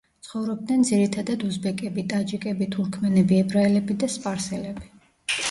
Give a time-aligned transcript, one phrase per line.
[0.27, 4.93] ცხოვრობდნენ ძირითადად უზბეკები, ტაჯიკები, თურქმენები, ებრაელები და სპარსელები.